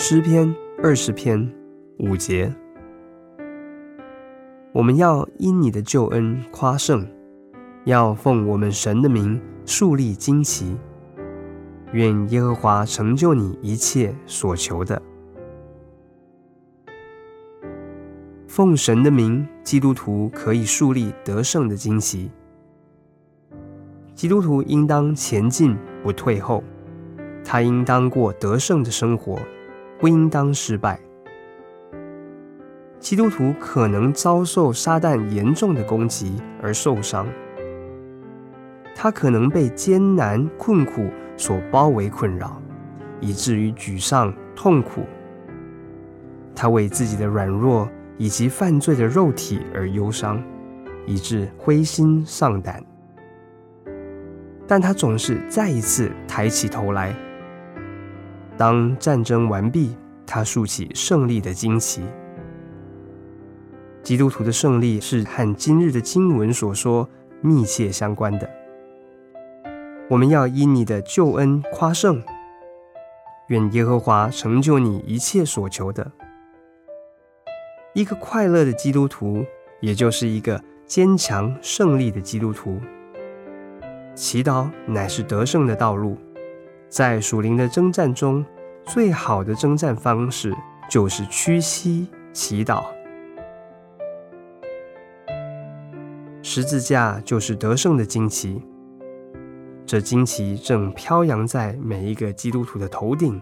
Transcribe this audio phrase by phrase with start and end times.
[0.00, 1.52] 诗篇二十篇
[1.98, 2.54] 五节，
[4.72, 7.04] 我们要因你的救恩夸胜，
[7.82, 10.78] 要奉我们神的名树立旌旗。
[11.90, 15.02] 愿耶和华成就你一切所求的。
[18.46, 22.30] 奉神的名，基督徒可以树立得胜的旌旗。
[24.14, 26.62] 基督徒应当前进，不退后。
[27.44, 29.40] 他应当过得胜的生活，
[29.98, 30.98] 不应当失败。
[32.98, 37.26] 基督徒可能遭受撒旦严重的攻击而受伤，
[38.94, 42.60] 他可能被艰难困苦所包围困扰，
[43.20, 45.04] 以至于沮丧痛苦。
[46.54, 50.42] 他为自己的软弱以及犯罪的肉体而忧伤，
[51.06, 52.82] 以致灰心丧胆。
[54.66, 57.14] 但他总是再一次抬起头来。
[58.58, 62.02] 当战争完毕，他竖起胜利的旌旗。
[64.02, 67.08] 基督徒的胜利是和今日的经文所说
[67.40, 68.50] 密切相关的。
[70.10, 72.20] 我们要因你的救恩夸胜，
[73.46, 76.10] 愿耶和华成就你一切所求的。
[77.94, 79.44] 一个快乐的基督徒，
[79.80, 82.80] 也就是一个坚强胜利的基督徒。
[84.16, 86.18] 祈祷乃是得胜的道路。
[86.88, 88.44] 在属灵的征战中，
[88.84, 90.54] 最好的征战方式
[90.90, 92.84] 就是屈膝祈祷。
[96.42, 98.62] 十字架就是得胜的旌旗，
[99.84, 103.40] 这旌旗正飘扬在每一个基督徒的头顶。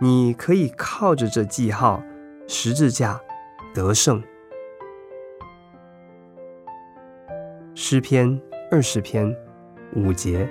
[0.00, 2.02] 你可以靠着这记号——
[2.46, 3.20] 十字架
[3.74, 4.22] 得胜。
[7.74, 9.34] 诗篇二十篇
[9.96, 10.48] 五节。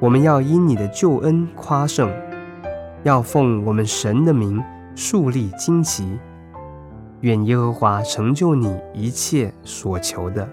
[0.00, 2.08] 我们要因你的救恩夸胜，
[3.02, 4.62] 要奉我们神的名
[4.94, 6.18] 树立旌旗。
[7.22, 10.48] 愿耶和华成就你一切所求的。